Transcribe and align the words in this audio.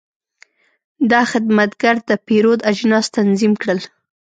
دا 1.11 1.21
خدمتګر 1.31 1.95
د 2.09 2.11
پیرود 2.27 2.59
اجناس 2.71 3.05
تنظیم 3.17 3.53
کړل. 3.61 3.79